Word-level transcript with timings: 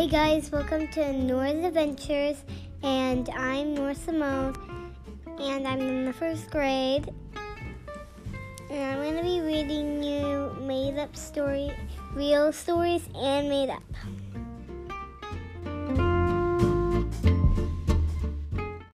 Hey 0.00 0.08
guys, 0.08 0.50
welcome 0.50 0.88
to 0.92 1.12
Nora's 1.12 1.62
Adventures, 1.62 2.42
and 2.82 3.28
I'm 3.36 3.74
Nora 3.74 3.94
Simone, 3.94 4.54
and 5.38 5.68
I'm 5.68 5.78
in 5.78 6.06
the 6.06 6.12
first 6.14 6.50
grade. 6.50 7.12
And 8.70 8.82
I'm 8.82 9.02
going 9.02 9.16
to 9.18 9.22
be 9.22 9.42
reading 9.42 10.02
you 10.02 10.56
made 10.62 10.98
up 10.98 11.14
story, 11.14 11.70
real 12.14 12.50
stories, 12.50 13.10
and 13.14 13.50
made 13.50 13.68
up. 13.68 13.82